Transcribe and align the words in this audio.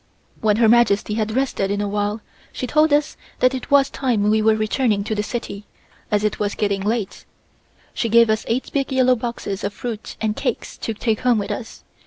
When 0.39 0.55
Her 0.57 0.67
Majesty 0.67 1.13
had 1.13 1.31
rested 1.35 1.69
a 1.79 1.87
while, 1.87 2.21
she 2.51 2.65
told 2.65 2.91
us 2.91 3.17
that 3.37 3.53
it 3.53 3.69
was 3.69 3.87
time 3.91 4.31
we 4.31 4.41
were 4.41 4.55
returning 4.55 5.03
to 5.03 5.13
the 5.13 5.21
city, 5.21 5.67
as 6.09 6.23
it 6.23 6.39
was 6.39 6.55
getting 6.55 6.81
late. 6.81 7.23
She 7.93 8.09
gave 8.09 8.27
us 8.27 8.43
eight 8.47 8.71
big 8.73 8.91
yellow 8.91 9.15
boxes 9.15 9.63
of 9.63 9.75
fruit 9.75 10.15
and 10.19 10.35
cakes 10.35 10.75
to 10.79 10.95
take 10.95 11.19
home 11.19 11.37
with 11.37 11.51
us. 11.51 11.83